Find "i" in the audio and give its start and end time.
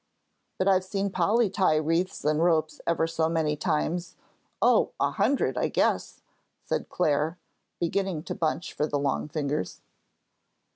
5.59-5.67